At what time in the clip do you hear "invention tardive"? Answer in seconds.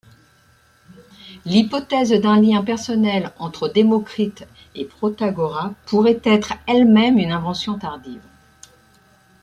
7.31-8.23